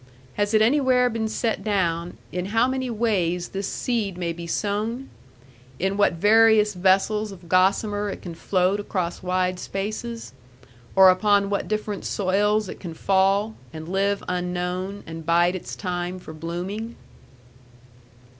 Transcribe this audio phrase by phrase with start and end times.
[0.33, 5.11] Has it anywhere been set down in how many ways this seed may be sown?
[5.77, 10.33] In what various vessels of gossamer it can float across wide spaces?
[10.95, 16.17] Or upon what different soils it can fall, and live unknown, and bide its time
[16.17, 16.95] for blooming?